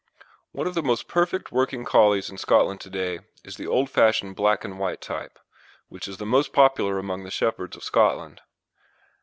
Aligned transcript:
One 0.51 0.65
of 0.65 0.73
the 0.73 0.81
most 0.81 1.07
perfect 1.07 1.51
working 1.51 1.85
Collies 1.85 2.31
in 2.31 2.39
Scotland 2.39 2.81
to 2.81 2.89
day 2.89 3.19
is 3.43 3.57
the 3.57 3.67
old 3.67 3.87
fashioned 3.87 4.35
black 4.35 4.65
and 4.65 4.79
white 4.79 4.99
type, 4.99 5.37
which 5.89 6.07
is 6.07 6.17
the 6.17 6.25
most 6.25 6.53
popular 6.53 6.97
among 6.97 7.23
the 7.23 7.29
shepherds 7.29 7.77
of 7.77 7.83
Scotland. 7.83 8.41